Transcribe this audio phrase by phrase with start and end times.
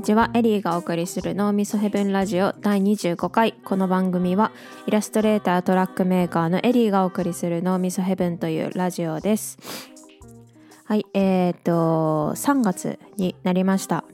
[0.00, 0.30] にちは。
[0.32, 3.52] エリーがお送りする脳みそヘブンラジオ第25回。
[3.52, 4.50] この番組は
[4.86, 9.58] イラストレータートラックメーカーのエリーがお送りする脳みそヘブンというラジオです。
[10.86, 14.04] はいえー、っと3月になりました。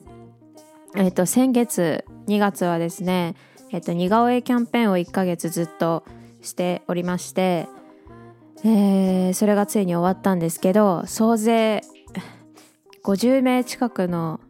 [0.96, 3.36] えー、っと先月2月はですね
[3.70, 6.02] えー、と似顔絵キャンペーンを1ヶ月ずっと
[6.42, 7.68] しておりまして
[8.64, 11.82] えー、それがついに終わったんですけど総勢
[13.04, 14.40] 50名近くの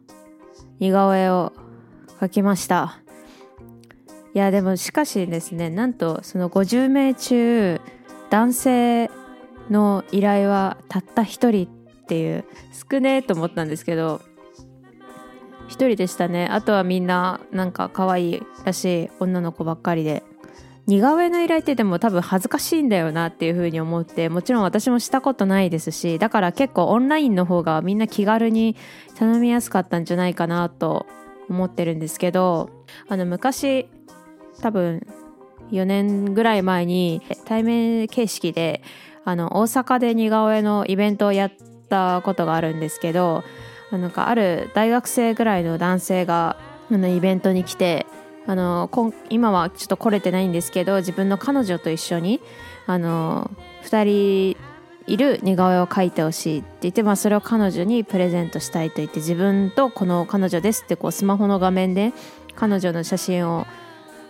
[0.79, 1.53] 似顔絵を
[2.19, 2.99] 描きました。
[4.33, 7.81] いやでもしかしですねなんとその50名中
[8.29, 9.09] 男性
[9.71, 12.45] の依頼はたった1人っていう
[12.91, 14.21] 少ねえと思ったんですけど
[15.69, 16.47] 1人でしたね。
[16.49, 20.23] あとはみんななんか可愛いらしい女の子ばっかりで。
[20.87, 28.77] 似顔絵の依頼ってでも多分恥ずかしいんだよなっていう風に思ってもちろん私もしたことないですしだから結構オンラインの方がみんな気軽に
[29.15, 31.05] 頼みやすかったんじゃないかなと
[31.49, 32.69] 思ってるんですけど
[33.09, 33.89] あの昔
[34.61, 35.05] 多分
[35.71, 38.81] 4年ぐらい前に対面形式で
[39.25, 41.51] あの大阪で似顔絵のイベントをやっ
[41.89, 43.43] たことがあるんですけど
[43.91, 46.55] なんかある大学生ぐらいの男性が
[46.89, 48.05] あのイベントに来て
[48.47, 48.89] あの
[49.29, 52.41] 今はちょっと来れてないんですけど自分の彼女と一緒に
[52.85, 53.51] あの
[53.83, 54.57] 2人
[55.05, 62.13] いる似顔絵を描いてほしいって言って、まあ、それを彼女にプレゼントしたいと言って自分とこの彼女ですってこうスマホの画面で
[62.55, 63.67] 彼女の写真を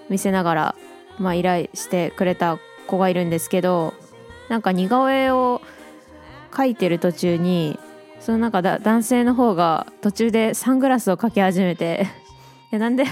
[0.10, 0.76] 見せながら、
[1.20, 3.94] まあ、依頼してくれた子がいるんですけど
[4.50, 5.62] なんか似顔絵を
[6.52, 7.80] 描いてる途中に
[8.20, 12.08] そのなんか男性の方が途中でサングラスをかけ始めて
[12.72, 13.06] なんで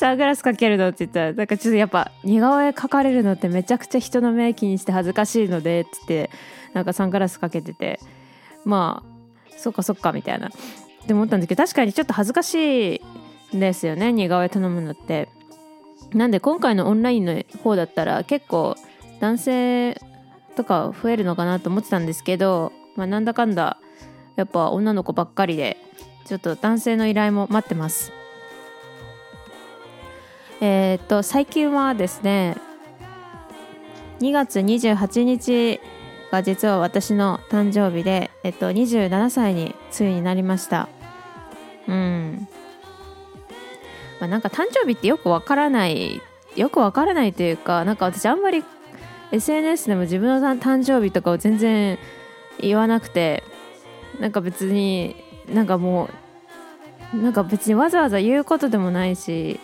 [0.00, 6.30] サングラスかけるのって言ったらなんかちょっとやっぱ似顔絵描かれるのってめちゃくちゃ人の目気にして恥ずかしいのでっつって
[6.72, 8.00] なんかサングラスかけてて。
[8.64, 10.48] まあそっかそっかみたいな。
[10.48, 10.50] っ
[11.06, 12.96] て思ったんですけど確かにちょっと恥ずかし
[13.52, 14.12] いんですよね。
[14.12, 15.28] 似顔絵頼むのって。
[16.14, 18.76] なんで今回のオンラインの方だったら結構
[19.20, 20.00] 男性
[20.56, 23.78] とか増えるのかなと思ってたんですけど、まあ、なんだかんだ
[24.36, 25.76] やっぱ女の子ばっかりで
[26.26, 28.12] ちょっと男性の依頼も待ってます。
[30.60, 32.56] えー、っと最近はですね
[34.20, 35.80] 2月28日
[36.30, 40.88] が実は私の誕生日で、えっと、27歳についになりました。
[41.88, 42.48] うん。
[44.20, 46.20] まあ、なんか誕生日ってよくわからない
[46.54, 48.62] よくわからないというかなんか私あんまり
[49.32, 51.98] SNS でも自分の誕生日とかを全然
[52.60, 53.42] 言わなくて
[54.20, 55.16] なんか別に
[55.48, 56.10] なんかも
[57.14, 59.58] うなんか別にわざわざ言うことでもないし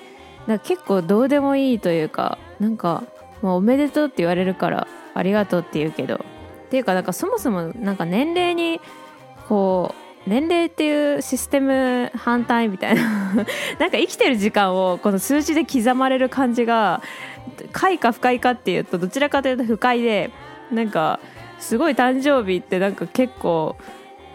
[0.46, 3.04] なんか結構どうでもいいというかなんか、
[3.42, 6.18] まあ、おめでとうって言われるからありがとうって言うけどっ
[6.68, 8.80] ていうかなんかそもそもなんか年齢に
[9.48, 9.94] こ
[10.26, 13.32] う年齢っていうシステム反対みたいな
[13.78, 17.00] なんか生きてる時間をこの数字で刻まれる感じが
[17.72, 20.30] 快か不快かっていうとどちらかというと不快で
[20.72, 21.20] なんか
[21.58, 23.76] すごい誕生日ってなんか結構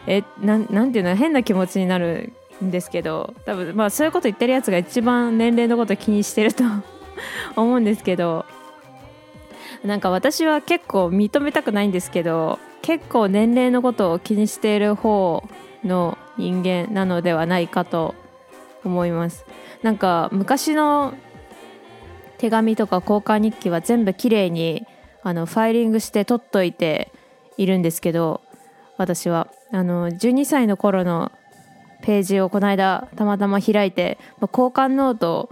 [0.07, 2.33] えななんていうの変な気持ちになる
[2.63, 6.63] んですけど多分まあそういうこと言ってるやつが一番年齢のこと気にしてると
[7.55, 8.45] 思うんですけど
[9.83, 15.43] なんか私は結構認めたくないんですけど結構年齢のことを気にしている方
[15.83, 18.15] の人間なのではないかと
[18.83, 19.45] 思います。
[19.83, 21.13] なんか昔の
[22.37, 24.87] 手紙とか交換日記は全部きれいに
[25.21, 27.11] あのファイリングして取っといて
[27.57, 28.41] いるんですけど
[28.97, 29.47] 私は。
[29.73, 31.31] あの12歳の頃の
[32.01, 35.49] ページをこの間たまたま開いて、まあ、交換ノート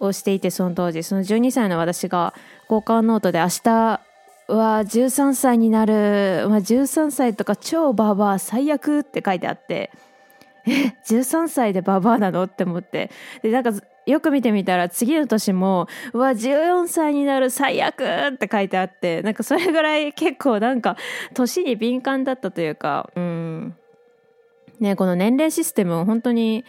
[0.00, 1.02] をしていてその当時。
[1.02, 2.34] その12歳の私が
[2.68, 4.00] 交換ノートで明日
[4.48, 9.90] は13歳になる、まあ、13歳とか超ババア最悪って書いてあって
[10.66, 13.10] え13歳でババアなのって思って。
[13.42, 13.72] でなんか
[14.06, 20.96] よく見てみたら次の年もうわ14歳になる最悪って書いてあってなんかそれぐらい結構なんか
[21.34, 23.76] 年に敏感だったというかうん。
[24.80, 26.64] ね、この年齢システムを本当に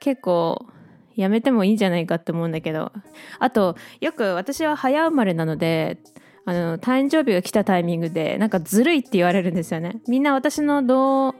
[0.00, 0.66] 結構
[1.16, 2.92] やめてもいいんじゃないかって思うんだけど。
[3.38, 5.98] あとよく私は早生まれなので
[6.44, 9.96] あの誕生日が来たタイミングでなんかずるいって言われるんですよね。
[10.08, 11.34] みんな私の同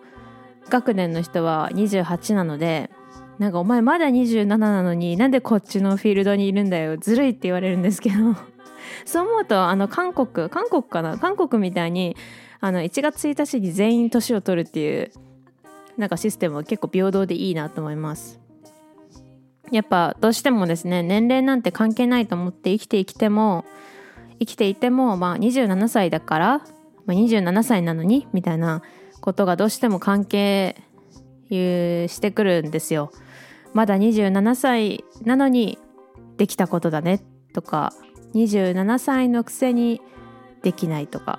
[0.70, 2.90] 学年の人は28なので
[3.38, 6.96] なんかお前まだ27なのになんでこっちのフィールドにいるんだよ。
[6.96, 8.16] ずるいって言われるんですけど。
[9.04, 11.18] そう思うとあの韓国韓国かな？
[11.18, 12.16] 韓国みたいに
[12.60, 15.10] あの1月1日に全員年を取るっていう
[15.96, 18.40] なんかシステムは結構平等でいいなと思います。
[19.70, 23.64] やっぱどうしてもですね年齢なんて関係ないと思って生きて生きても
[24.38, 26.64] 生きていてもまあ27歳だから、ま
[27.08, 28.82] あ、27歳なのにみたいな
[29.20, 30.76] ことがどうしても関係
[31.48, 33.10] してくるんですよ。
[33.72, 35.78] まだ27歳なのに
[36.36, 37.20] できたことだね
[37.52, 37.92] とか
[38.34, 40.00] 27歳のくせに
[40.62, 41.38] できないとか。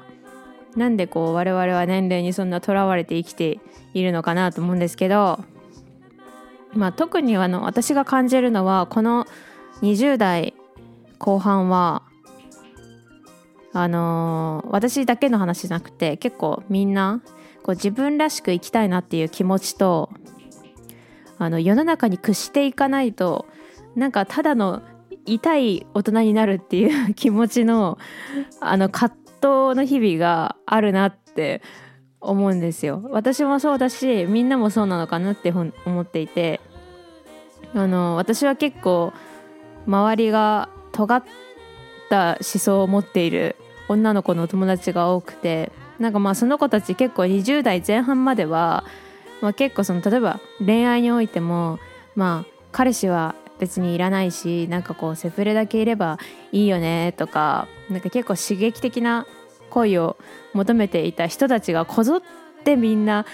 [0.75, 3.60] なんでこう我々は年齢にそんなとらわれて生きて
[3.94, 5.44] いるのかなと思うんですけど、
[6.74, 9.25] まあ、特にあの私が感じるのはこの
[9.81, 10.54] 20代
[11.18, 12.04] 後半は
[13.74, 17.22] あのー、私だけの話じゃなくて結構みんな
[17.63, 20.10] こう自分らしく生きたいなっていう気持ちと
[21.38, 23.48] あの世の中に屈していかないと
[23.95, 24.81] なんかただの
[25.25, 27.98] 痛い大人になるっていう気持ちの
[28.62, 29.18] あの葛
[29.75, 31.62] の日々があるなって
[32.21, 33.01] 思うんですよ。
[33.12, 36.59] 私もそうだしみんなもそうなのかなって思っていて
[37.74, 39.13] あの私は結構
[39.86, 41.24] 周りが尖っ
[42.09, 43.56] た思想を持っている
[43.88, 48.83] 女の子の友達が多くてなんかまあその子たち結構20代前半までは、
[49.41, 51.80] まあ、結構その例えば恋愛においても
[52.15, 56.19] まあ彼氏は別にいらないしなんかこうセフレだけいれば
[56.51, 59.25] いいよねとかなんか結構刺激的な
[59.69, 60.17] 恋を
[60.53, 62.21] 求めていた人たちがこぞっ
[62.63, 63.25] てみんな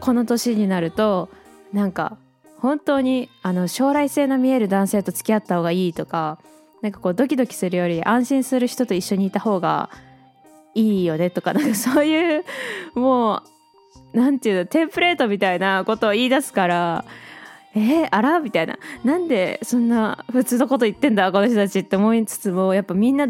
[0.00, 1.28] この年になると
[1.72, 2.18] なんか
[2.58, 6.38] 本当にあの将来性の見える男性と付き合った方がいいとか
[6.82, 9.90] なんかこうドキドキするより安心する人と一緒にいた方が
[10.74, 12.44] いいよねとかなんかそういう
[12.94, 13.42] もう
[14.12, 17.04] 何て言うのテンプレートみたいなことを言い出すから
[17.74, 18.40] えー、あら？
[18.40, 18.78] みたいな。
[19.02, 23.26] なんでそんな普通のこと言ってんだこの人たちって思いつつもやっぱみんな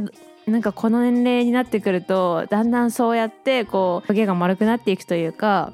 [0.47, 5.73] なんかこの年齢になってくるとだんだんそうやってこう影が丸くなっていくというか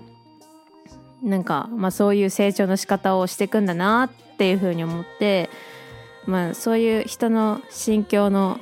[1.22, 5.50] なんか、まあ、そういう成長の仕方をしていくんだなっていうふうに思って、
[6.24, 8.60] まあ、そういう人の心境の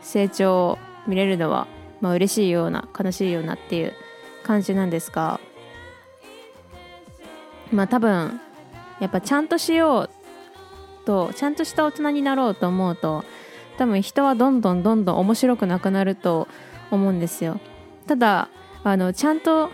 [0.00, 1.68] 成長を見れるのは、
[2.00, 3.92] まあ嬉しいような悲しいようなっていう
[4.42, 5.38] 感じなんですが
[7.70, 8.40] まあ多分
[9.02, 10.10] やっぱちゃんとしよう
[11.04, 13.24] とちゃんとした大人になろうと思うと
[13.76, 16.46] 多分人はどんどんどんどん面白くなくなると
[16.92, 17.58] 思うんですよ。
[18.06, 18.48] ただ
[18.84, 19.70] あのちゃんと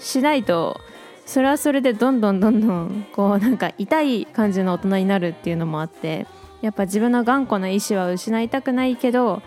[0.00, 0.80] しないと
[1.26, 6.26] それはそれでどんどんどんどんこうなんか痛い感じの大人になるっていうのもあって
[6.62, 9.42] やっぱ自分の頑固な意志は失いたくないけど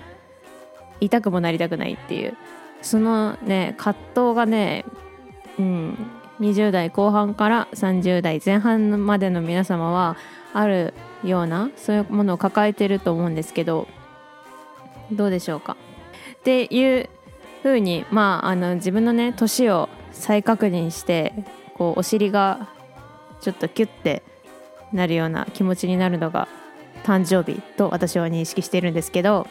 [1.01, 2.37] 痛くもなりたくないっていう。
[2.83, 4.85] そのね葛藤がね
[5.57, 5.97] うん
[6.39, 10.17] 20代後半から30代前半までの皆様は
[10.53, 10.93] ある
[11.23, 13.87] ようなそういうものを抱えてると思うんですけど
[15.11, 15.77] どうでしょうか？
[16.39, 17.09] っていう
[17.63, 21.33] ふうにまああの自分のね年を再確認して
[21.75, 22.69] こうお尻が
[23.41, 24.23] ちょっとキュッて
[24.93, 26.47] なるような気持ちになるのが
[27.03, 29.47] 誕生日と私は認識しているんですけど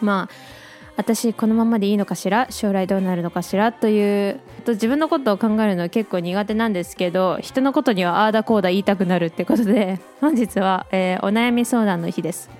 [0.00, 0.57] まあ
[0.98, 2.48] 私このままでいいのかしら？
[2.50, 3.72] 将来どうなるのかしら？
[3.72, 12.50] というと自分のことを考えるのは結構苦手なんですけど人のことにはああだこうだ言いたくなるってことで 本日は、えー、お悩み相談の日です。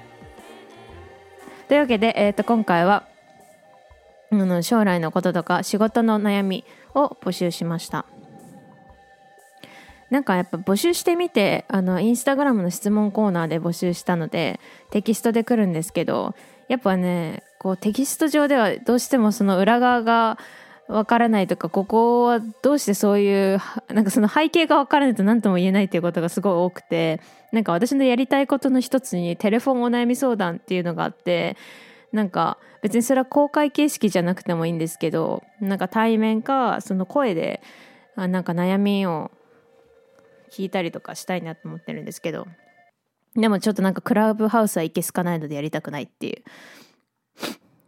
[1.67, 3.02] というわけで、えー、と今回は
[4.31, 6.64] あの将来のこととか仕事の悩み
[6.94, 8.06] を募集しました。
[10.11, 16.37] なんかやっぱ募集してみてあのインスタグラムの質問コーナーで募集したのでテキストで来るんですけど
[16.68, 20.38] やっぱねこうテキスト上ではどうしてもその裏側が
[20.88, 27.20] わからないとかここはどうしてそういうなんかその背景がわからないと何とも言えないっていうことがすごい多くて
[27.52, 31.56] なんか私のやりたいことの一つにテレフォンお悩み相談っていうのがあって
[32.12, 37.60] なんか別にそれは公開形式じゃなくてもいいんですけどなんか対面かその声で
[38.16, 39.30] なんか悩みを
[40.50, 42.46] 聞いたりとかしたいなと思ってるんですけど。
[43.40, 46.42] でもちょっとなんかクラブハウスはいけすかないのでやりたくないっていう。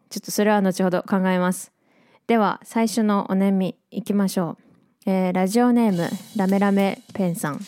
[0.08, 1.72] ちょっとそれは後ほど考えます。
[2.28, 4.56] では最初のお悩みいきましょ
[5.06, 7.58] う、えー、ラジオネームラメラメペンさん。
[7.58, 7.64] 好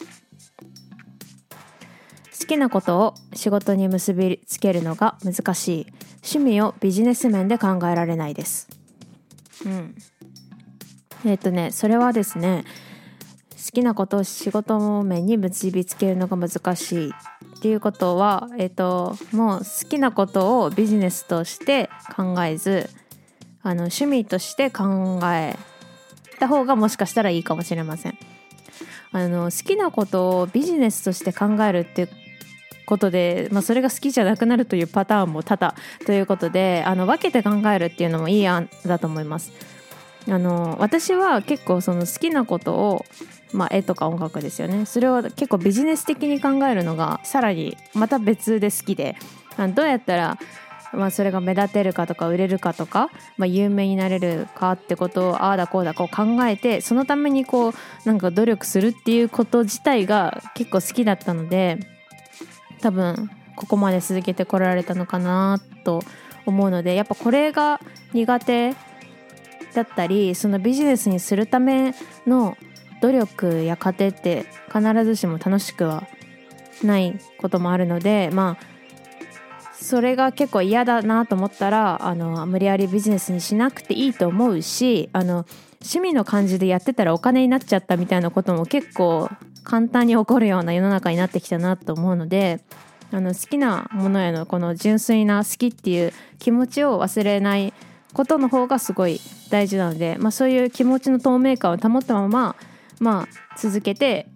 [2.47, 5.87] きなことを仕事に結びつけるのが難しい。
[6.25, 8.69] 趣味をビジネス面で考えられないです。
[9.67, 9.95] うん。
[11.25, 12.65] えっ、ー、とねそれはですね
[13.53, 17.11] 好きなことを仕事面に結びつけるのが難しい。
[17.11, 17.13] っ
[17.63, 22.91] ていうことは、えっ、ー、と、もう好きなことをビジネスとして考えず
[23.63, 25.57] あの趣味として考え
[26.41, 28.19] た方がもしかしたらいいかもしれません。
[29.13, 32.09] あの好きなことをビジネスとして考えるっていう
[32.85, 39.53] ことで、まあ、それが好きじゃなくなるというパターンも多々ということであの分けて考えるっていうのもいい案だと思います。
[40.29, 43.05] あの私は結構その好きなことを
[43.53, 44.87] まあ、絵とか音楽ですよね。
[44.87, 49.17] それを結構ビジネス的に考えるのがさらにまた別で好きで。
[49.75, 50.39] どうやったら
[50.93, 57.73] まあ、それが目立てるかとか売れるかとか、まあ、有名になれるかってことをああだこうだこう考えてそのためにこう
[58.05, 61.79] なんか努力するっていうこと自体が結構好きだったので
[62.81, 66.03] 多分ここまで続けてこられたのかなと
[66.45, 67.81] 思うのでやっぱこれが
[68.13, 68.75] 苦手
[69.75, 71.95] だったりそのビジネスにするため
[72.27, 72.57] の
[73.03, 76.07] 努力や過程って必ずしも楽しくは
[76.83, 78.73] ないこともあるのでまあ
[79.75, 85.45] それが結構嫌だなと思ったらあの無理やりビジネスにしなくていいと思うしあの
[85.81, 89.29] 趣味の感じでやってたらお金になっちゃったみたいなことも結構
[89.65, 92.61] 簡単に起こるような世の中になってきたなと思うので
[93.11, 97.75] あの好きなものへのこの純粋な好きっていう気持ちを忘れない
[98.15, 102.57] ことの方がすごい大事なので、まあ、そういう気持ちの透明感を保ったまま、
[103.03, 104.29] まあ、続けて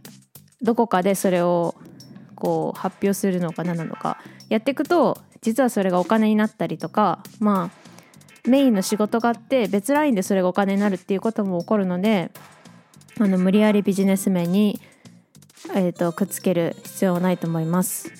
[0.60, 1.76] どこかでそれを
[2.34, 4.18] こう発表するのか何なのか
[4.48, 12.32] やっていくと実はそれがお金になったりとかまあメインの仕事があって別ラインでそれがお金になるっていうことも起こるので
[13.20, 14.80] あの無理やりビジネス面に、
[15.72, 18.10] えーと、くっつける必要はないと思います。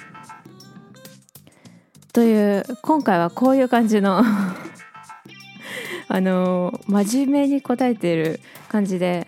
[2.12, 4.22] という今回はこういう感じの
[6.08, 9.26] あの真面目に答えている感じで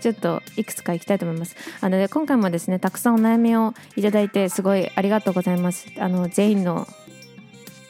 [0.00, 1.56] ちょっといくつかいきたいと思います。
[1.80, 5.86] あので今回もですねたくさんお悩みをいただいてすごいありがとうございます。
[5.98, 6.86] あの全員の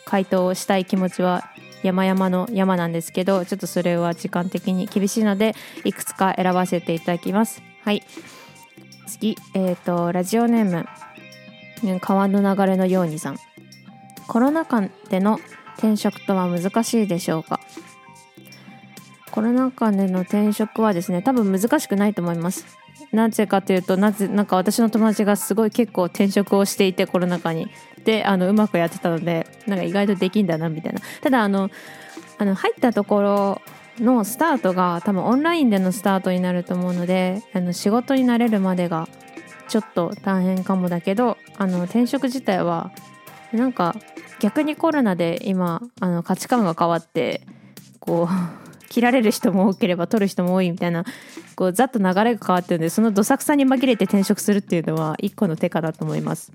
[0.05, 1.51] 回答をしたい気持ちは
[1.83, 7.63] 山々の山なんですけどちょっとそれは時間的に厳しいのでいくつか選ばせていただきます。
[7.85, 8.03] はい
[9.07, 10.87] 次えっ、ー、とラジオネーム
[12.01, 13.39] 川の流れのようにさん
[14.27, 15.39] コロナ禍での
[15.79, 17.61] 転職とは難しいでしょうか？
[19.39, 22.67] コロナ禍での転職はですね多分難しくないと思います。
[23.13, 27.69] なぜかというとなぜなんか私の友達がすごい結構転職をしていてコロナ禍に。
[28.05, 31.01] であのうまくやってたのでなんか意外とできんだなみたいな。
[31.21, 31.71] ただあの
[32.39, 33.63] あの入ったところ
[34.01, 39.09] のスタートが多分オンラインでのスタートになると思うのであの仕事になれるまでが
[39.69, 42.91] ちょっと大変かもだけどあの転職自体は
[43.53, 43.95] なんか
[44.41, 47.43] 逆にコロナで今あの価値観が変わって
[48.01, 51.05] こう切られる人も多ければ取る人も多いみたいな
[51.55, 56.53] こうざっと流れが変わってるんでそのどさくさに紛れて転職するっていうのは一個の手かなと思います。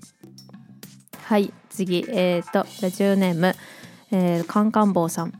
[1.22, 2.04] はい次。
[2.08, 3.54] えっ、ー、とラジオネーム、
[4.10, 5.32] えー、カンカン坊さん。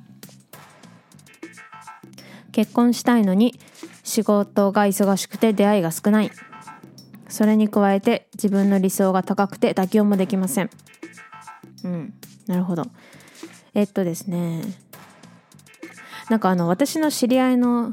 [2.53, 3.59] 結婚したいのに
[4.05, 6.31] 仕事が忙しくて出会いが少ない。
[7.29, 10.71] それに加えて自分の理想が高くて妥協もできません。
[11.85, 12.15] うん
[12.47, 12.85] なるほど。
[13.75, 14.63] えっとですね。
[16.31, 17.93] なんかあの私の知り合いの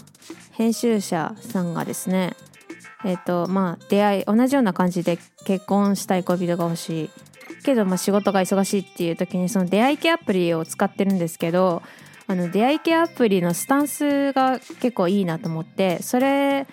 [0.51, 2.35] 編集者さんがですね
[3.03, 7.09] えっ、ー、とまあ出会い同じような感じで結婚したい恋人が欲しい。
[7.63, 11.83] けどまあ仕事が忙しいっていう時にその出会い系アプリを使ってるんですけど
[12.27, 16.65] あの出会い系アプリのスタンスが結構いいなと思ってそれ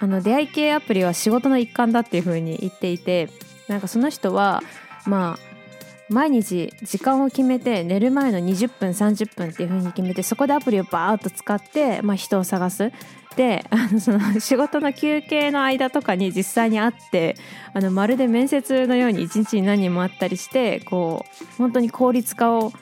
[0.00, 3.28] あの出会い系アプリは仕事の一環だっていう風に言っていて
[3.68, 4.62] なんかその人は
[5.06, 5.51] まあ
[6.12, 12.92] 毎日時間を決めて寝る前の20分30分っていう風に決めてそこでアプリをバーッと使って、まあ、人を探す。
[13.36, 17.36] であのその仕事の休憩の間とかに実際に会って
[17.72, 22.76] あのまるで面接のように一日に何人もあったりしてこう本当に効率化を図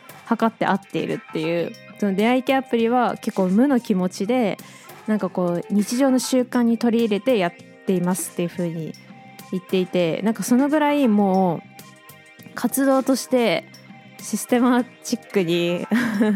[0.45, 4.59] って会っているっていうその出会い系アプリは結構無の気持ちで
[5.07, 7.53] なんかこう日常の習慣に取り入れてやっ
[7.87, 8.93] ていますっていう風に
[9.53, 11.70] 言っていてなんかそのぐらいもう
[12.55, 13.65] 活動として
[14.23, 15.87] システマチックに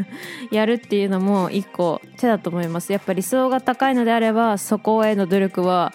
[0.50, 2.92] やるっていうのも一個手だと思います。
[2.92, 5.92] やっぱ理想が高いのであればそこへの努力は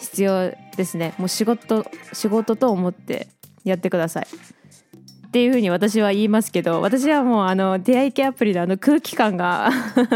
[0.00, 1.14] 必要ですね。
[1.18, 3.28] もう仕事仕事と思って
[3.64, 4.26] やってください。
[4.26, 9.68] っていうふうに私は言いますけど私はもうあの出会い系アプリのあの空気感が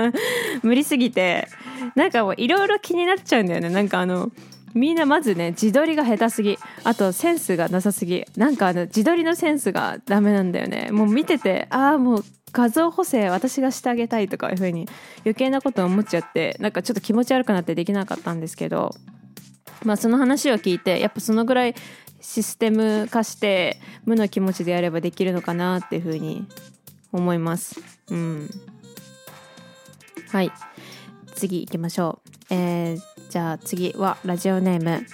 [0.62, 1.48] 無理すぎて
[1.96, 3.68] なんかもういろいろ気になっちゃうんだよね。
[3.68, 4.30] なんかあの
[4.74, 6.58] みんなまずね自撮りが下手すぎ。
[6.84, 8.24] あとセンスがなさすぎ。
[8.36, 10.90] なんかあの自撮りのセンスがダメなんだよね。
[10.90, 14.88] もう見ててああもう画像補正私がしてあげたいとかいう風に
[15.20, 18.94] 余計なこと思っちゃってなんかちょっと気持ち悪くなってできなかったんですけど
[19.84, 21.74] まあその話を聞いてやっぱそのぐらい
[22.20, 26.46] システム化して無の気持ちでやればできるのかなっていう風に
[27.12, 27.80] 思います。
[28.10, 28.50] うん。
[30.30, 30.52] はい。
[31.34, 32.20] 次行きましょ
[32.50, 32.54] う。
[32.54, 35.06] えー、じゃあ次はラジオネーム。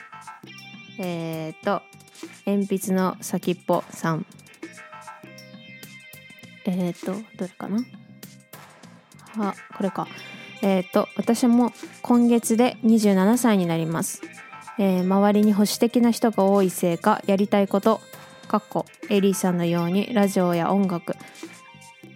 [0.99, 1.83] えっ、ー、と
[2.47, 4.27] 鉛筆の先っぽさん。
[6.65, 7.79] えっ、ー、とどれかな？
[9.39, 10.07] あこれか。
[10.63, 14.23] えっ、ー、と私も今月で27歳になります、
[14.79, 18.01] えー、周りに保守的な人が多いせいかやりたいこと
[18.49, 21.17] かっこエリーさんのようにラジオや音楽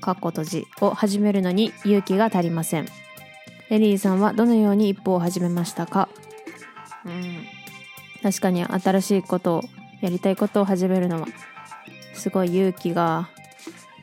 [0.01, 2.87] かっこ閉じを始めるのに勇気が足りません。
[3.71, 6.09] エリーさんはどのように一歩を始めましたか？
[7.05, 7.45] うん。
[8.23, 9.63] 確かに新しいことを
[10.01, 11.29] やりたいことを始めるのは
[12.15, 13.29] すごい勇気が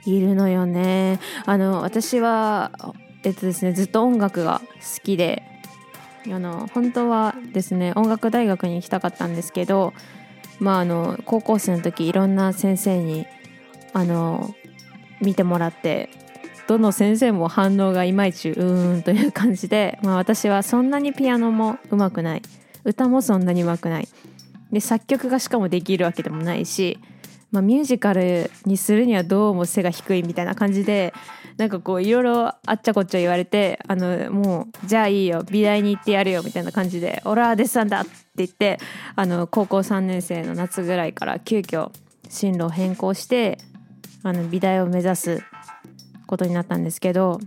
[0.06, 1.20] いるのよね。
[1.46, 2.72] あの私は
[3.24, 5.44] えっとですねずっと音楽が好きで
[6.32, 9.94] あの本当はですね音楽大学に行きたかったんですけど
[10.60, 13.26] まああの高校生の時いろんな先生に
[13.94, 14.54] あの
[15.22, 16.10] 見てもらって
[16.68, 22.42] どの先生も反応がいまいちうーんという感じで、まあ、私はそんなにピアノも上手くない
[22.84, 24.08] 歌もそんなに上手くない
[24.72, 27.00] で作曲がしかもできるわけでもないし、
[27.52, 31.14] まあ、ミュージカルにするにはどうも背が低いみたいな感じで
[31.58, 38.80] なんかこういろいろあっちゃこっちゃ言われてあのもうじゃあいいよ美大に行ってやるよみたいな感じで「俺は弟子さんだ!」って言って
[39.16, 41.92] あの高校3年生の夏ぐらいから急遽
[42.28, 43.60] 進路を変更して
[44.24, 45.44] あの美大を目指す
[46.26, 47.40] ことになったんですけど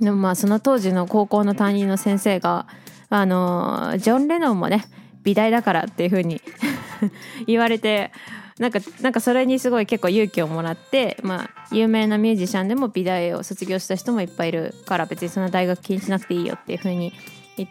[0.00, 2.66] でもまあその当時の高校の担任の先生が
[3.10, 4.84] あのジョン・レノンもね
[5.22, 6.40] 美大だからっていう風に
[7.46, 8.12] 言われて
[8.58, 17.12] なんかなんかそれにすごい結構勇気をもらって、まあ、有名なミュージシャンでも美大を卒業した人もいっぱいいるから別にその大学気にしなくていいよっていう風に
[17.56, 17.68] 言っ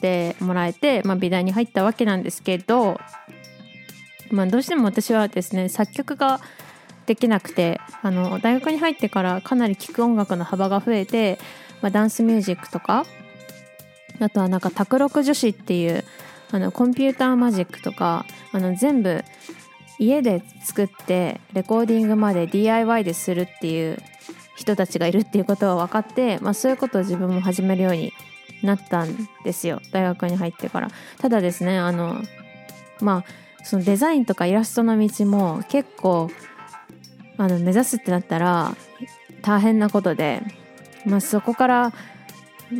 [0.00, 2.98] てもらえて、まあ、美大に入ったわけなんですけど、
[4.30, 6.40] まあ、どうしても私はですね作曲が
[7.10, 11.40] できなくてあの大学に入ってからかなり聴く音楽の幅が増えて、
[11.82, 13.04] まあ、ダンスミュージックとか
[14.20, 16.04] あとはなんか卓録女子っていう
[16.52, 19.24] あのコンピューターマジックとかあの全部
[19.98, 23.98] 家で作ってレコーディングまで DIY でするっていう
[24.54, 28.12] 人たちがいるっていうことは分かって、まあ、そういうことを自分も始めるように
[28.62, 29.80] なったんですよ。
[29.90, 30.90] 大学に入ってから。
[31.18, 32.22] ただですねあの
[33.00, 36.30] まあそのデザインとかイラストの道も結構
[37.40, 38.76] あの目指すってなったら
[39.40, 40.42] 大変なことで、
[41.06, 41.92] まあ、そこから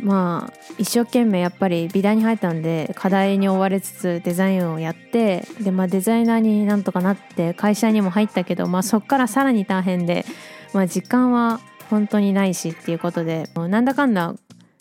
[0.03, 10.25] まあ一生懸命やっぱり美大に入ったんで課題に追われつつデザインをやってで、まあ、デザイナーになんとかなって会社にも入ったけど、まあ、そこからさらに大変で、
[10.73, 11.59] まあ、時間は
[11.89, 14.35] 本当にないしっていうことでもうなんだかんだ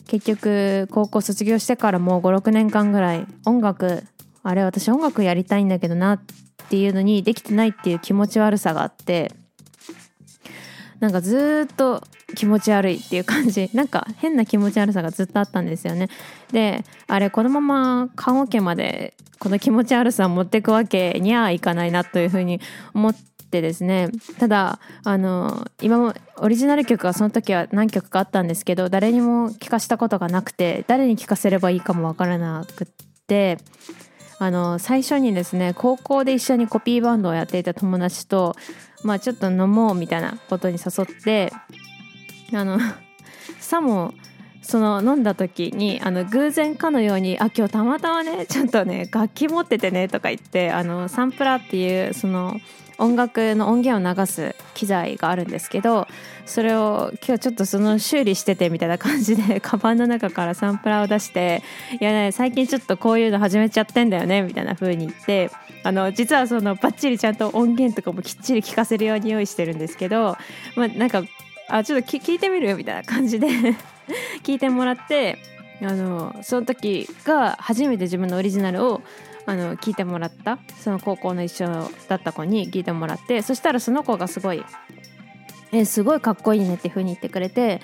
[0.08, 4.04] 結局高校卒業してからもう56年間ぐらい音楽
[4.42, 6.20] あれ私音楽やりたいんだけどなっ
[6.68, 9.32] ていうのにできてないっていう気持ち悪さがあって
[11.00, 12.02] なんかずっと
[12.34, 13.70] 気持ち悪いっていう感じ。
[13.74, 16.08] なんか変な気持ち悪さがずっとあったんですよね。
[16.52, 22.60] であれこのまま看護家までこの気持ち悪さを持っていくわけにはいかないなというふうに
[22.94, 23.16] 思っ
[23.50, 24.10] てですね。
[24.38, 32.86] ただあの今もオリジナル曲はその時は何曲かあったんですけど誰にも聴かしたことがなくて誰に聴かせればいいかもわからなくっ
[33.26, 33.58] て。
[34.40, 38.56] あの最初にですね高校で一緒にコピーバンドをやっていた友達と
[39.04, 41.52] まあちょっと飲もうみたいなことに誘って
[42.54, 42.78] あの
[43.60, 44.14] さも
[44.62, 52.58] その飲んだ時にあの偶然かのように「あ今日たまたまねちょっとね楽器持っててね」とか言ってあのサンプラーっていうその
[53.00, 56.06] 音楽の音源を流す機材があるんですけど
[56.44, 61.62] それを今日ちょっとその修理しててみたいな感じで カバンの中からサンプラーを出して
[62.00, 65.50] 「いやね最近ちょっとこういうの始めちゃってんだよね」みたいな風に言って
[65.82, 70.36] あの実はそのバッチリちゃんと音源とかもきっちり聞かせるように用意してるんですけど、
[70.76, 71.22] まあ、なんか
[71.68, 73.48] あちょっと聞いてみるみたいな感じで
[74.44, 75.38] 聞いてもらって
[75.82, 79.02] あのその時が初めて自分のオリジナルを
[79.50, 80.58] あの聞いてもらった？
[80.78, 81.66] その高校の一緒
[82.08, 84.64] だった子に聞いてもらってそしたらその子がすごい
[85.72, 87.80] 「えすごいかっこいいね」っていう風に言ってくれて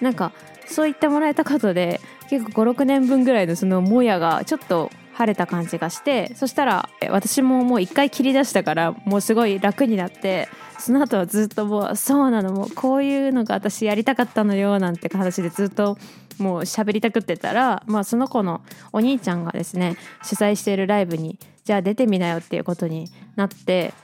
[0.00, 0.32] なんか
[0.66, 10.48] そう言ってもらえたことで結構56年分ぐらいのそのもやがちょっと晴れた感じがしてそしたら私ももう一回切り出したからもうすごい楽になって
[10.78, 15.98] その後はずっともうそうなのもうこういうのが私やりたかったのよなんて話でずっと
[16.38, 23.94] もう喋りたくってたら、まあ、その子のお兄ちゃんがですね主催しているライブにじゃあ出てみなよっていうことになって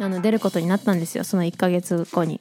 [0.00, 2.40] あの出ることになったんですよその1ヶ月後に。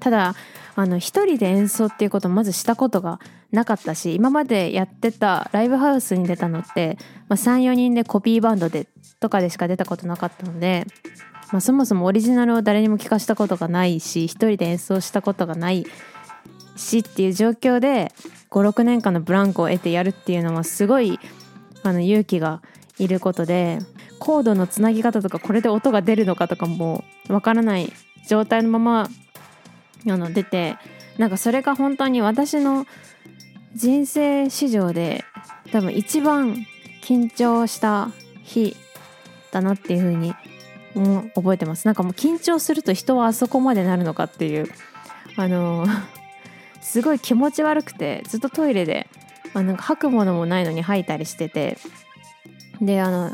[0.00, 0.34] ただ
[0.74, 3.18] あの一人で演奏っていうことをまずしたことが
[3.52, 8.88] なかったし今までやってたライブハウスに出たのって、まあ、34人でコピーバンドで
[9.20, 10.86] とかでしか出たことなかったので、
[11.52, 15.86] まあ、そもそもオリジナルを誰にも聞かしたことがないし一人で演奏したことがない
[16.76, 18.12] しっていう状況で
[18.50, 21.18] 56年間のブランクを得てやるっていうのはすごい
[21.82, 22.62] あの勇気が
[22.98, 23.78] いることで
[24.18, 27.92] コードのつなぎ方とかこれで音が出るのかとかもわからない
[28.28, 29.08] 状態のまま
[30.08, 30.76] あの出て
[31.18, 32.86] なんかそれが本当に私の
[33.76, 35.22] 人生史上で
[35.70, 36.66] 多分一番
[37.02, 38.10] 緊張した
[38.42, 38.74] 日
[39.52, 40.34] だなっていう風に
[41.34, 41.84] 覚えてます。
[41.84, 44.68] なんかもう緊張すると人はあそこまでなるのかっていう。
[45.36, 45.86] あの
[46.80, 49.08] すごい気持ち悪くてずっとトイレで
[49.52, 51.78] あなんか吐くものもないのに吐いたりしてて。
[52.80, 53.30] であの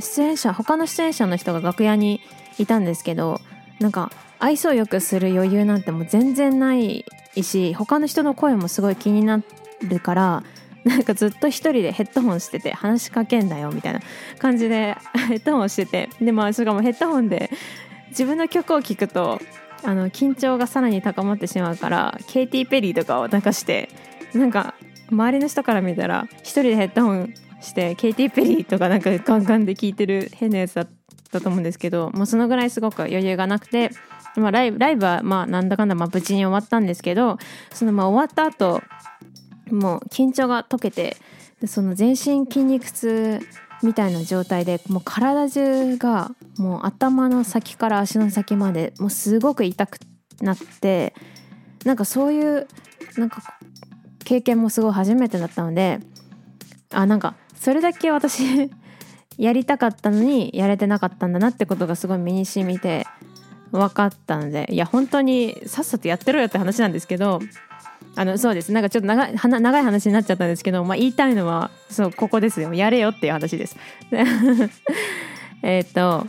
[0.00, 2.20] 出演者他の出演者の人が楽屋に
[2.58, 3.40] いたんですけど
[3.80, 7.04] なんか愛想よくする余裕なんてもう全然ない
[7.42, 10.42] し他の人の声もすごい気になってるから
[10.84, 14.00] なんかずっと一人でヘッドホンしてて話しかけんだよみたいな
[14.38, 14.96] 感じで
[15.28, 17.50] ヘッドホンしててでまあしかもヘッドホンで
[18.08, 19.40] 自分の曲を聴くと
[19.84, 23.88] あの緊張がさらに高まってしまうからケイティ・ペリーとかを流して
[24.34, 24.74] なんか
[25.10, 30.88] 周りの人から見たら一人でヘッドホンしてケイティ・ペリーとかなんかガンガンで聴いてる変なやつだっ
[31.30, 33.90] たと思うんですけどもうそのぐらいすごく余裕がなくて、
[34.36, 37.38] まあ、ライブライブはまあなんだかんだまあ無事に終わったんですけど
[37.72, 38.82] そのまあ終わった後
[39.72, 41.16] もう緊張が解けて
[41.66, 43.40] その全身筋肉痛
[43.82, 49.98] みたいな状態でもう体中がもう頭の先から足の先までもうすごく痛く
[50.40, 51.14] なって
[51.84, 52.68] なんかそういう
[53.16, 53.42] なんか
[54.24, 56.00] 経験もすごい初めてだったので
[56.90, 58.70] あなんかそれだけ私
[59.38, 63.06] やりたかったのにやれてなかったんだなってことがすごい身に染みて
[63.72, 67.40] 分かったのでいや本当にさっさとやってろよって話なんですけど
[68.14, 68.72] あのそうです。
[68.72, 72.74] なんかちょっと長い長い話になっちゃったんですけど、まあ、言いたいのはそうここですよ。
[72.74, 73.76] やれよっていう話です。
[75.62, 76.26] えっと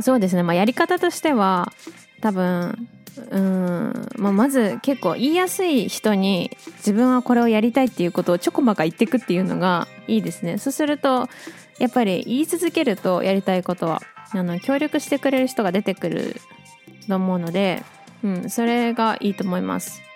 [0.00, 1.72] そうですね、まあ、やり方としては
[2.20, 2.88] 多分
[3.30, 10.58] うん、まあ、まず結構言いやすい人に自分はこれをやりたいっていうことをちょこまか言っていくっていうのがいいですね。
[10.58, 11.28] そうすると
[11.78, 16.36] やっぱり言い続けるとやりたいことはあの協力してくれる人が出てくる
[17.08, 17.82] と思うので、
[18.22, 20.07] うん、それがいいと思います。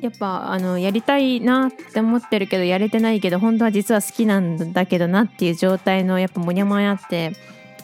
[0.00, 7.32] やっぱあのやりたいなって思ってるけどやれてないけど本当は実は好きなんだけどなっていう状態のやっぱモニャモニャって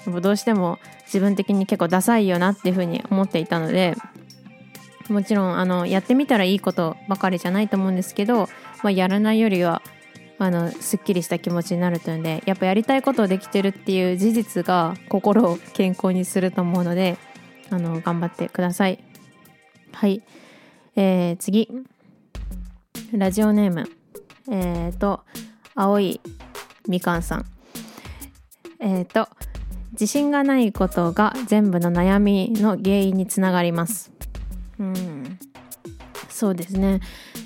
[0.07, 3.96] どうしても自分的に結構ダサいよなっていうふうに思っていたので
[5.09, 8.48] もちろんあのやってみたらいいことばかりじゃないと思うんですけど、
[8.83, 9.83] まあ、やらないよりは
[10.38, 17.16] あのすっきりした気持ちになるというのでやっぱやりたいことをできてるっていう事実が心を健康にすると思うので
[17.70, 19.02] あの頑張ってください。
[19.92, 20.22] はい、
[20.94, 21.70] えー、次
[23.12, 23.88] ラジオネーム。
[24.51, 25.25] えっ、ー、と
[25.75, 26.21] 青い
[26.88, 27.47] みかんさん。
[28.81, 29.29] えっ、ー、と
[29.92, 34.12] 自信がないことが全部の悩みの原因につながります。
[34.79, 35.38] うん。
[36.29, 37.01] そうですね。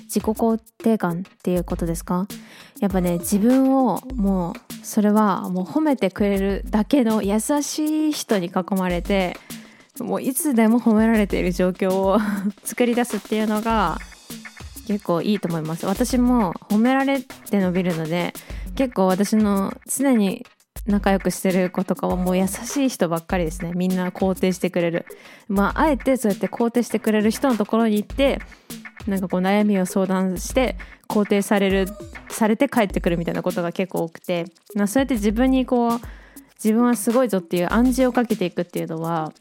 [0.05, 2.27] 自己肯定感っていうことですか？
[2.81, 9.37] やっぱね自分をもうそれはもう褒めてくれるだけの優しい人に囲まれて
[9.99, 12.19] もういつでも褒められている状況を
[12.65, 13.99] 作り出すっていうのが
[14.91, 15.85] 結構いいと思います。
[15.85, 18.33] 私も褒められて伸びるので
[18.75, 20.45] 結構私の常に
[20.85, 23.71] 仲良くしてる子とかはもう優しい人ばっかりですね。
[23.73, 25.05] みんな肯定してくれる。
[25.47, 28.39] まああえてそうやって肯定してくれる人のところに行って
[29.07, 30.75] なんかこう悩みを相談して
[31.07, 31.87] 肯定される
[32.29, 36.01] されて帰ってくるみたいなことが結構多くて、まあ、そうやって自分にこう
[36.55, 39.31] 自分はすごいぞっていう暗示をかけていくっていうのは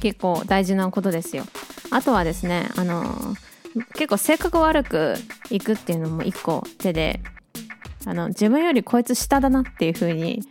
[0.00, 1.44] 結構大事なことですよ。
[1.90, 3.04] あとはですねあの
[3.94, 5.14] 結構性格悪く
[5.50, 7.20] いくっていうのも一個手で
[8.06, 10.42] あの自分よりこいつ下だなっていう風に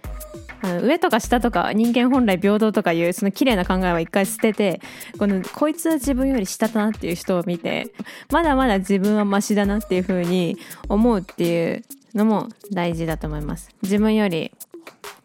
[0.62, 4.82] あの上とか下とか人間本来平等とかいうその綺麗な考えは一回捨てて
[5.18, 7.94] このこいつは自分より下だなっていう人を見て
[8.32, 10.58] まだまだ自分はマシだなっていう風に
[10.90, 11.84] 思うっていう
[12.14, 13.70] のも大事だと思います。
[13.82, 14.52] 自分より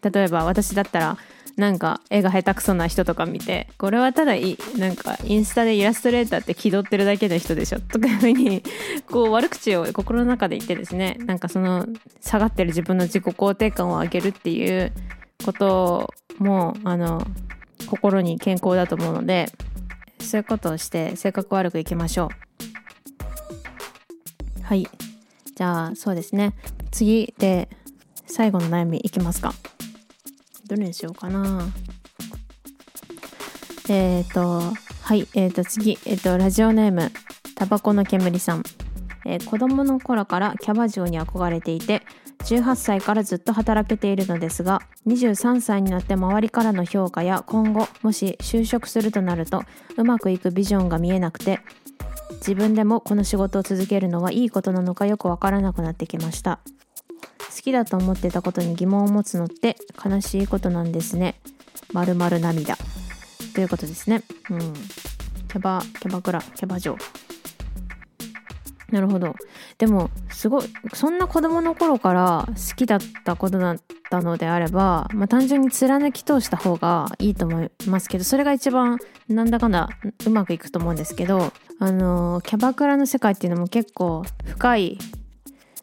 [0.01, 1.17] 例えば私だったら
[1.61, 8.63] なんか絵が下手くそな人とか見てこれはただいなんかインスタでイラストレーターって気取ってるだけの人でしょとかいうふうに
[9.11, 11.85] こう悪口を心の中で言ってですねなんかその
[12.19, 14.91] 下がってる自分の自己肯定感を上げるっていう
[15.45, 17.27] こともあの
[17.85, 19.45] 心に健康だと思うので
[20.19, 22.29] そういうことをして性格悪くいきましょ
[24.59, 24.63] う。
[24.63, 24.87] はい。
[25.55, 26.53] じゃあそうですね。
[26.89, 27.69] 次で
[28.25, 29.53] 最後の悩みいきますか。
[30.71, 31.67] どれにしようかな。
[33.89, 37.11] えっ、ー、とはいえっ、ー、と次えっ、ー、とラジオネーム
[37.55, 38.63] タバコの煙さん、
[39.25, 42.03] えー、子供の頃からキャバ嬢に憧れていて
[42.45, 49.63] 18歳からずっと働けているのですが23歳になって周りからの評価や今後もし就職するとなると
[49.97, 51.59] うまくいくビジョンが見えなくて
[52.35, 56.61] 自分でもこの仕事を続けるのはいいことなのかよくわからなくなってきました。
[57.61, 61.35] きだと思ってたことに疑問を持つのって悲しいことなんですね。
[61.93, 62.77] まるまる涙。
[63.53, 64.23] ということですね。
[64.49, 64.59] うん。
[64.59, 66.97] キャバ、キャバクラ、キャバ嬢。
[68.91, 69.35] なるほど。
[69.77, 73.77] でも、すごい、そんな子供の頃から好きだったことだっ
[74.11, 79.89] たのであれば、まあ、単純に貫き通した方がいいと思いますけどそれが一番なんだかんだ
[80.25, 84.97] うまくいくと思うんですけどあのキャバクラの世界っていうのも結構深い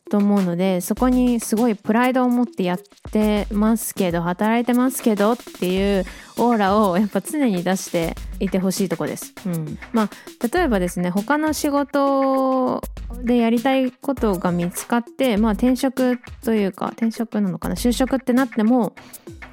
[0.08, 2.80] と思うのでそこにすごいプライドを持ってやっ
[3.12, 6.04] てますけど働いてますけどっていう
[6.38, 9.34] オーラをやっぱ常に出していてほしいとこです。
[9.46, 10.10] うん、まあ
[10.52, 12.82] 例えばですね他の仕事
[13.22, 18.94] でやりたいことが見つかって、まあ、転職というか転職なのかな就職ってなっても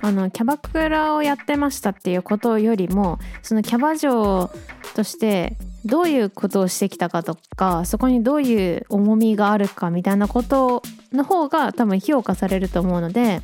[0.02, 4.52] あのキャバクラをやってましたっていうことよりもそのキャバ嬢
[4.96, 10.82] としてどういうことをしてきたかとかそこにどういう重みがあるかみたいなこと
[11.14, 13.42] の方が多分評価されると思うので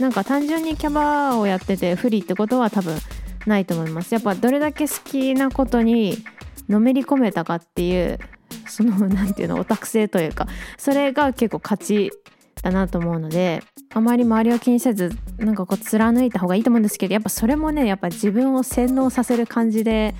[0.00, 2.96] なんか単純にキャバをやってて不利ってことは多分
[3.46, 4.14] ないと思います。
[4.14, 6.16] やっぱどれだけ好きなことに
[6.68, 8.18] のめり込めたかっていう
[8.66, 10.46] その何て言うのオタク性というか
[10.78, 12.12] それが結構勝ち
[12.62, 13.62] だなと思うので
[13.92, 20.14] あまり周りを気にせずなんかこう貫いた方がいいと思うんですけどやっぱそれもねやっぱ自分を洗脳させる感じで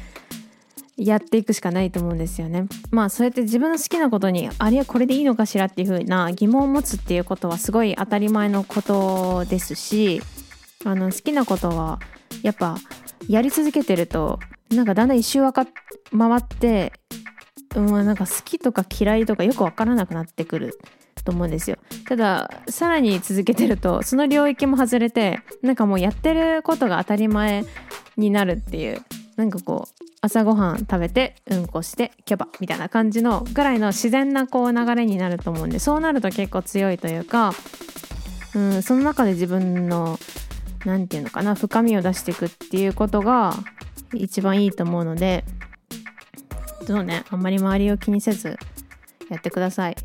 [0.96, 2.66] やっていくしかないと思うんですよね。
[2.90, 10.22] まあそうやって自分の好きなことにあれはこれでいいのかしらっていう風な疑問を持つっていうことはすごい当たり前のことですし
[10.84, 11.98] あの好きなことは
[12.42, 12.76] やっぱ
[13.28, 14.38] やり続けてると
[14.70, 16.92] なんかだんだん一周回って
[17.74, 20.78] うん、なんか好きとか嫌いとかよく分からなくなってくる
[21.24, 27.64] と思うんですよたださらに続けてるとその領域も外れてなんかもうやってることが当たり前
[28.16, 29.02] になるっていう
[29.36, 37.54] なんかこう朝ごはん食べてうんこしてキャバみたいな感じのぐらいの自然なこう流れになると思うんでそうなると結構強いというか、
[38.54, 40.18] うん、その中で自分の
[40.84, 43.54] 何て言うのかな深みを出していくっていうことが
[44.14, 45.44] 一番いいと思うので
[46.86, 48.58] そうねあんまり周りを気にせず
[49.30, 49.96] やってください。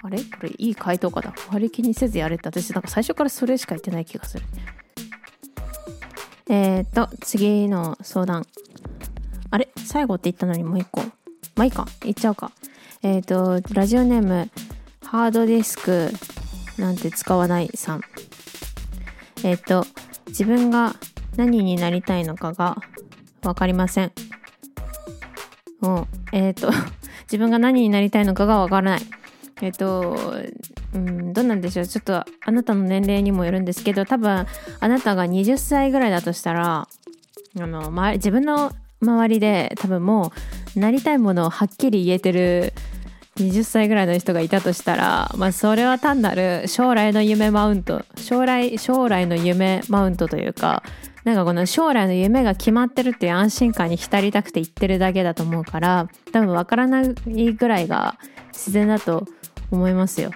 [0.00, 0.18] あれ？
[0.18, 4.44] これいい回答かだ周り気にせずやれって私なんか最初からそれしか言ってない気がする。
[6.48, 8.46] えっ、と次の相談。
[9.50, 9.68] あれ？
[9.76, 11.02] 最後って言ったのにもう一個。
[11.02, 11.86] まあいいか。
[12.02, 12.52] 言っちゃうか。
[13.02, 14.50] えっ、とラジオネーム
[15.04, 16.10] ハードディスク
[16.78, 18.00] なんて使わないさん。
[19.44, 19.84] えっ、と
[20.28, 20.96] 自分が
[21.36, 22.76] 何になりたいのかが
[23.42, 24.12] 分かりません。
[25.82, 25.88] う。
[25.88, 26.70] ん、えっ、と
[27.24, 29.00] 自分が何になりたいのかがわからない。
[29.60, 30.34] えっ、と、
[30.94, 34.46] うん、どうなんでしょうちょっとあなたの年齢にもよるんですけど多分
[34.80, 36.88] あなたが20歳ぐらいだとしたら
[37.60, 40.32] あの、自分の周りで多分も
[40.76, 42.72] うなりたいものをはっきり言えてる
[43.36, 50.82] 20歳ぐらいの人がいたとしたら、まあ、それは単なる将来の夢マウント将来将来の夢マウントというか
[51.24, 57.14] なんかこの将来の夢が決まってるっていう安心感に浸りたくて言ってるだけだと思うから多分わからない
[57.52, 58.16] ぐらいが
[58.52, 59.26] 自然だと
[59.70, 60.30] 思いますよ。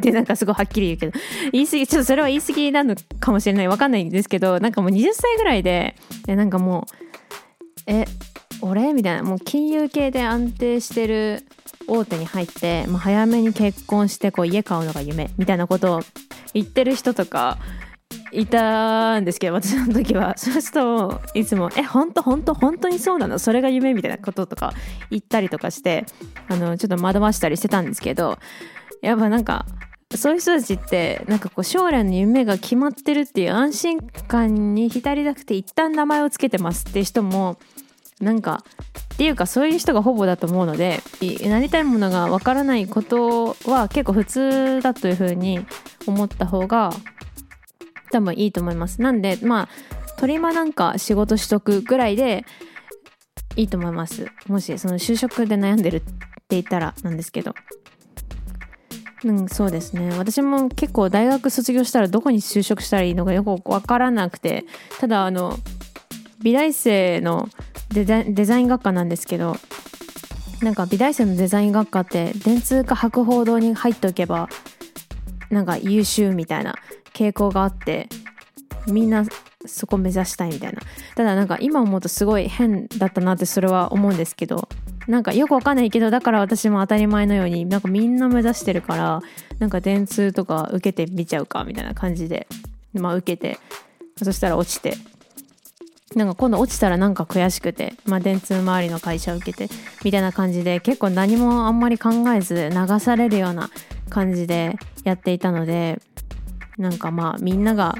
[0.00, 1.12] でなんかすごいはっきり言うけど。
[1.52, 5.96] 言い過ぎちょっとそれは言い過ぎなのかもしれないわかんないんですけどなんかもう20歳ぐらいで
[6.26, 6.94] でなんかもう
[7.86, 8.04] え
[8.60, 8.92] 俺？
[8.92, 9.22] みたいな。
[9.22, 11.44] もう金融系で安定してる
[11.88, 16.00] 大手に入って、まあ、早めに結婚してこう家買うのが夢みたいなことを
[16.54, 17.58] 言ってる人とか
[18.30, 20.34] いたんですけど私の時は。
[20.38, 22.22] そうするといつも「え本当？
[22.22, 22.54] 本当？
[22.54, 23.38] 本当にそうなの？
[23.38, 24.72] それが夢?」みたいなこととか
[25.10, 26.06] 言ったりとかして
[26.48, 28.38] あのちょっと惑わしたりしてたんですけど
[29.02, 29.66] やっぱなんか
[30.16, 37.58] そういう人たちってなんかこう将来の夢が決まってるっていう安心感に浸りなくて一旦名前を付けてますって人も
[38.20, 38.64] なんか
[39.14, 41.00] っていうかそういう人がほぼだと思うので
[41.42, 45.64] なりたいものがわからないことは結構普通だというふうに
[46.06, 46.92] 思った方が
[48.12, 49.00] 多分いいと思います。
[49.00, 49.68] なんでまあ
[50.18, 52.44] 取り間なんか仕事しとくぐらいで
[53.56, 54.26] いいと思います。
[54.46, 56.12] もしその就職で悩んでるって
[56.50, 57.54] 言ったらなんですけど。
[59.24, 60.16] うんそうですね。
[60.18, 64.64] 私も結構大学卒業したらどこに就職したらいいのかよく分からなくて
[64.98, 65.58] ただあの
[66.42, 67.48] 美大生の
[67.92, 69.56] デザデザイン学科なんですけど
[70.60, 74.48] なんか美大生のデザイン学科って電通か博報堂に入っておけば
[75.50, 76.74] なんか優秀みたいな
[77.12, 78.08] 傾向があって
[78.86, 79.24] みんな
[79.66, 80.80] そこ目指したいみたいな。
[81.14, 84.68] ただなんか今思うとすごい変だったなってそれは思うんですけど
[85.08, 89.22] なんかよくわかんないけどだから私も当たり前のようになんかみんな目指してるから
[89.58, 92.46] なんか電通とか受けてみちゃうかみたいな感じで
[92.92, 93.58] まあ受けて
[94.22, 94.94] そしたら落ちて
[96.14, 103.70] なんか今度落ちたらなんか悔しくて、まあ、電通周りの会社受けてみたいな感じで結構何もあんまり考えず流されるような
[104.10, 106.00] 感じでやっていたので
[106.76, 107.96] なんかまあみんなが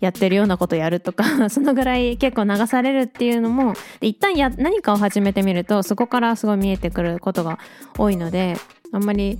[0.00, 7.58] やってるようなことやるとか そのぐらい結構流されるっていうのも一旦や何かを始めてみるとそこからすごい見えてくることが
[7.96, 8.56] 多いので
[8.92, 9.38] あんまり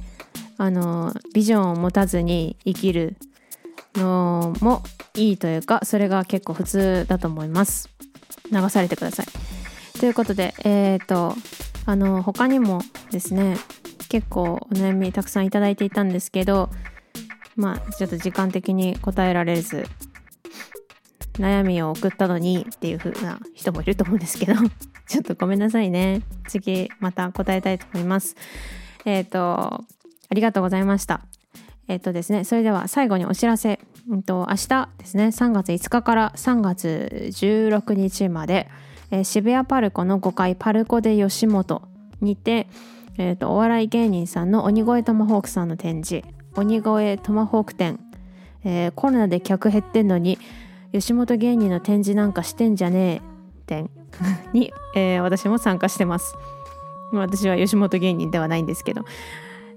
[0.58, 3.16] あのビジョンを持たずに生きる
[3.94, 4.82] のも
[5.14, 7.88] いいというかそれが結構普通だと思います。
[8.52, 9.26] 流されてください。
[9.98, 11.34] ということでえっ、ー、と
[11.84, 13.56] あの他にもですね
[14.08, 16.70] 結構お悩みたくさんいただいていたんですけど
[17.56, 19.86] まあちょっと時間的に答えられず
[21.38, 24.54] 悩みを送ったのにっていう風な人もいると思うんですけど
[25.06, 26.22] ちょっとごめんなさいね。
[26.48, 28.36] 次また答えたいと思います。
[29.04, 29.84] えっ、ー、と
[30.28, 31.22] ありがとうございました。
[31.88, 38.68] えっ、ー、とですねそれでは最後にお知らせ、うんと、明日ですね3月5日から3月16日まで、
[39.10, 41.82] えー、渋谷パルコの5階パルコで吉本
[42.20, 42.66] にて、
[43.18, 48.00] えーと、お笑い芸人さんの鬼越トマホークさんの展示鬼越トマホーク展、
[48.64, 50.38] えー、コロナで客減ってんのに
[50.92, 53.90] 吉本芸人の展示なんかしてんじゃねえ展
[54.52, 56.34] に、えー、私も参加してます。
[57.12, 59.04] 私は吉本芸人ではないんですけど。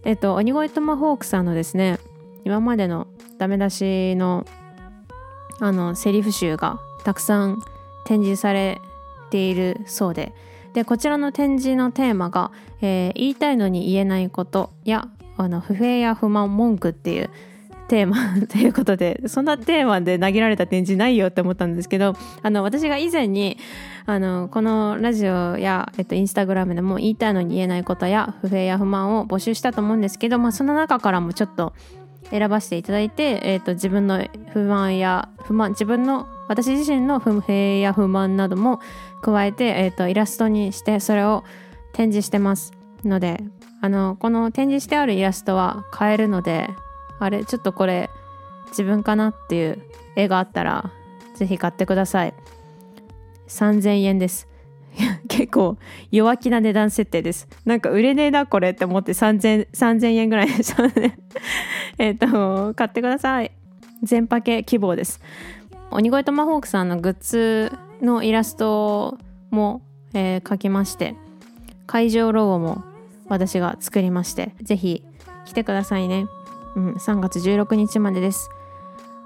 [0.05, 1.99] えっ、と鬼越トマホークさんのですね
[2.45, 4.45] 今までのダメ出しの
[5.59, 7.59] あのセリフ集がたくさん
[8.05, 8.79] 展示され
[9.29, 10.33] ているそうで。
[10.73, 17.29] でこちらの展示のテーマが、えー、言いたいのに言えないことやあの不平や不満文句っていう
[17.89, 23.57] テーマ ということでそんなテーマで投げられた展示ないよって思ったんですけどあの私が以前に
[24.05, 31.73] あのこのラジオや、えっと、インスタグラムでも言いたいのに言えないことや不平や不満を募集したと思うんですけど、まあ、その中からもちょっと
[32.29, 34.23] 選ばせていただいて、えっと、自分の
[34.53, 38.79] 不満や不満自分の私自身の不平や不満なども
[39.21, 41.43] 加えて、えーと、イラストにしてそれを
[41.93, 42.73] 展示してます
[43.03, 43.43] ので
[43.81, 46.69] あのこの展示してあるイラストは買えるので
[47.19, 48.09] あれちょっとこれ
[48.69, 49.81] 自分かなっていう
[50.15, 50.91] 絵があったら
[51.35, 52.33] ぜひ買ってください。
[53.47, 54.47] 3000円です。
[55.27, 55.77] 結構
[56.11, 57.47] 弱気な値段設定です。
[57.65, 61.13] なんか売れねえなこれって思って 3000, 3000円ぐらいでしたので
[61.97, 63.51] えっと買ってください。
[64.03, 65.21] 全パケ希望です。
[65.91, 69.17] 鬼越トマホークさんのグッズのイラスト
[69.49, 69.81] も、
[70.13, 71.15] えー、描きまして
[71.87, 72.83] 会場ロゴも
[73.27, 75.03] 私が作りましてぜひ
[75.45, 76.27] 来てくださいね、
[76.75, 78.49] うん、3月16日までです。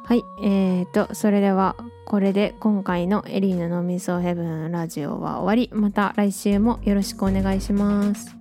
[0.05, 5.69] はいえーとそれではこれで今回のエリーヌのミソヘブンラジオは終わり。
[5.73, 8.35] また来週もよろしくお願いします。